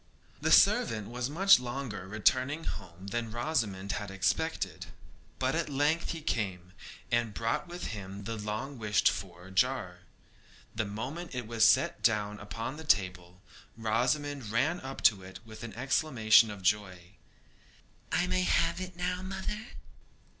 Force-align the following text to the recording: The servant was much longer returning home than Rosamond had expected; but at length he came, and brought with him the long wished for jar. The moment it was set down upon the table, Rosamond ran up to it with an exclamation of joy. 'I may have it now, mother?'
The 0.41 0.51
servant 0.51 1.09
was 1.09 1.29
much 1.29 1.59
longer 1.59 2.07
returning 2.07 2.63
home 2.63 3.05
than 3.05 3.29
Rosamond 3.29 3.91
had 3.91 4.09
expected; 4.09 4.87
but 5.37 5.53
at 5.53 5.69
length 5.69 6.09
he 6.09 6.21
came, 6.23 6.73
and 7.11 7.35
brought 7.35 7.67
with 7.67 7.85
him 7.93 8.23
the 8.23 8.35
long 8.35 8.79
wished 8.79 9.07
for 9.11 9.51
jar. 9.51 9.99
The 10.73 10.85
moment 10.85 11.35
it 11.35 11.45
was 11.45 11.65
set 11.69 12.01
down 12.01 12.39
upon 12.39 12.77
the 12.77 12.83
table, 12.83 13.43
Rosamond 13.77 14.49
ran 14.49 14.79
up 14.81 15.03
to 15.03 15.21
it 15.21 15.39
with 15.45 15.63
an 15.63 15.73
exclamation 15.75 16.49
of 16.49 16.63
joy. 16.63 17.11
'I 18.11 18.25
may 18.25 18.41
have 18.41 18.81
it 18.81 18.95
now, 18.95 19.21
mother?' 19.21 19.67